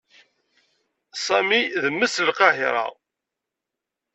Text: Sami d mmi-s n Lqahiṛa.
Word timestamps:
Sami 1.25 1.61
d 1.81 1.83
mmi-s 1.93 2.15
n 2.19 2.25
Lqahiṛa. 2.27 2.85